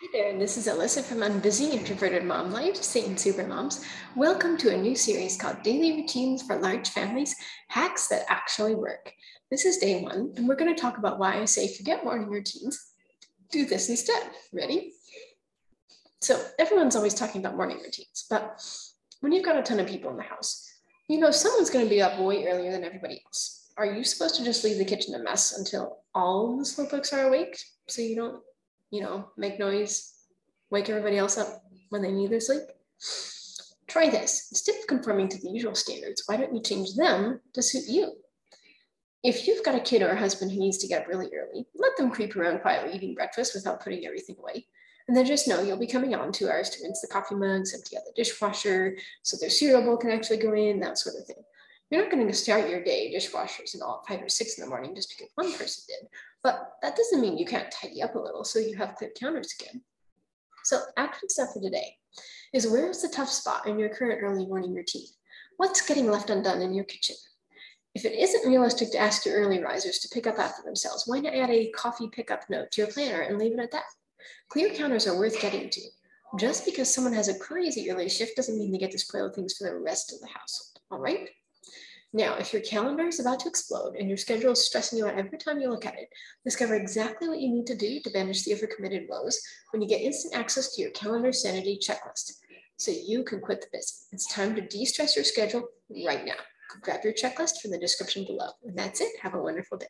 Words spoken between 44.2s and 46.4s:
away. And then just know you'll be coming on